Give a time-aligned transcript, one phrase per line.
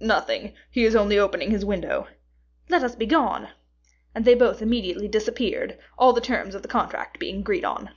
[0.00, 2.06] "Nothing; he is only opening his window."
[2.70, 3.48] "Let us be gone."
[4.14, 7.90] And they both immediately disappeared, all the terms of the contract being agreed on.